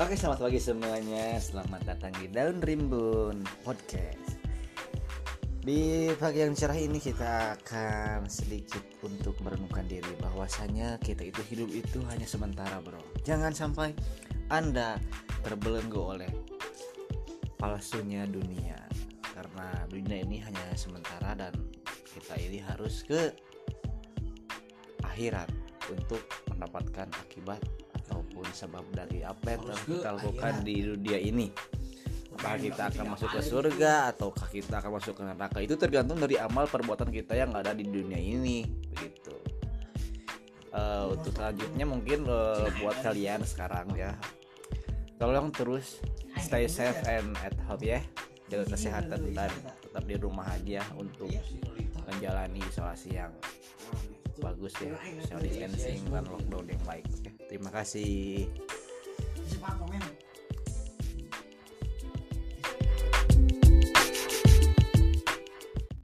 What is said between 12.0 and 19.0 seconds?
hanya sementara bro. Jangan sampai anda terbelenggu oleh palsunya dunia.